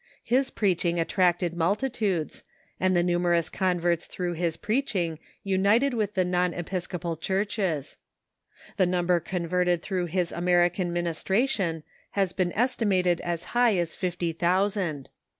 His 0.23 0.49
preach 0.49 0.83
ing 0.83 0.99
attracted 0.99 1.53
multitudes, 1.55 2.41
and 2.79 2.95
the 2.95 3.03
numerous 3.03 3.49
converts 3.49 4.07
through 4.07 4.33
his 4.33 4.57
preaching 4.57 5.19
united 5.43 5.93
M'ith 5.93 6.13
the 6.15 6.25
non 6.25 6.55
episcopal 6.55 7.15
churches. 7.15 7.97
The 8.77 8.87
number 8.87 9.19
converted 9.19 9.83
through 9.83 10.07
his 10.07 10.31
American 10.31 10.91
ministration 10.91 11.83
has 12.17 12.33
been 12.33 12.51
estimated 12.53 13.21
as 13.21 13.43
high 13.53 13.77
as 13.77 13.93
fifty 13.93 14.31
thousand. 14.33 15.09